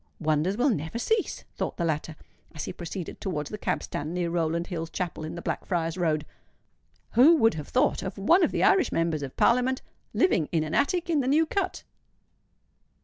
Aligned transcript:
"Wonders 0.19 0.57
will 0.57 0.71
never 0.71 0.97
cease!" 0.97 1.43
thought 1.57 1.77
the 1.77 1.85
latter, 1.85 2.15
as 2.55 2.63
he 2.63 2.73
proceeded 2.73 3.21
towards 3.21 3.51
the 3.51 3.57
cab 3.59 3.83
stand 3.83 4.15
near 4.15 4.31
Rowland 4.31 4.65
Hill's 4.65 4.89
chapel 4.89 5.23
in 5.23 5.35
the 5.35 5.43
Blackfriars 5.43 5.95
Road: 5.95 6.25
"who 7.11 7.35
would 7.35 7.53
have 7.53 7.67
thought 7.67 8.01
of 8.01 8.17
one 8.17 8.43
of 8.43 8.49
the 8.51 8.63
Irish 8.63 8.91
Members 8.91 9.21
of 9.21 9.37
Parliament 9.37 9.83
living 10.11 10.49
in 10.51 10.63
an 10.63 10.73
attic 10.73 11.07
in 11.07 11.19
the 11.19 11.27
New 11.27 11.45
Cut?" 11.45 11.83